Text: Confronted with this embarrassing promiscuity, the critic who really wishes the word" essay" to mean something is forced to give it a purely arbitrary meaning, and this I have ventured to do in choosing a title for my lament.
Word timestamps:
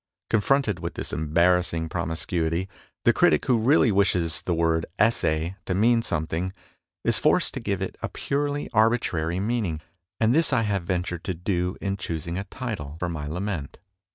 Confronted 0.31 0.79
with 0.79 0.95
this 0.95 1.13
embarrassing 1.13 1.87
promiscuity, 1.87 2.67
the 3.05 3.13
critic 3.13 3.45
who 3.45 3.59
really 3.59 3.91
wishes 3.91 4.41
the 4.41 4.53
word" 4.55 4.87
essay" 5.07 5.55
to 5.67 5.75
mean 5.75 6.01
something 6.01 6.53
is 7.03 7.19
forced 7.19 7.53
to 7.53 7.59
give 7.59 7.83
it 7.83 7.99
a 8.01 8.09
purely 8.09 8.67
arbitrary 8.73 9.39
meaning, 9.39 9.79
and 10.19 10.33
this 10.33 10.51
I 10.51 10.63
have 10.63 10.85
ventured 10.85 11.23
to 11.25 11.35
do 11.35 11.77
in 11.81 11.97
choosing 11.97 12.35
a 12.35 12.45
title 12.45 12.95
for 12.97 13.09
my 13.09 13.27
lament. 13.27 13.77